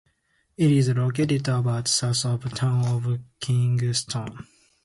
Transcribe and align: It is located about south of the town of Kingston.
It 0.57 0.71
is 0.71 0.89
located 0.89 1.47
about 1.47 1.87
south 1.87 2.25
of 2.25 2.41
the 2.41 2.49
town 2.49 2.85
of 3.05 3.19
Kingston. 3.39 4.47